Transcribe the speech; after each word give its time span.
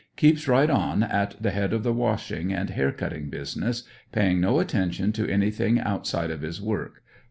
Keeps 0.15 0.47
right 0.47 0.71
on 0.71 1.03
at 1.03 1.35
the 1.39 1.51
head 1.51 1.73
of 1.73 1.83
the 1.83 1.93
washing 1.93 2.51
and 2.51 2.71
hair 2.71 2.91
cutting 2.91 3.29
business, 3.29 3.83
pay 4.11 4.31
ing 4.31 4.41
no 4.41 4.59
attention 4.59 5.11
to 5.11 5.29
anything 5.31 5.79
outside 5.79 6.31
of 6.31 6.41
his 6.41 6.59
work. 6.59 7.03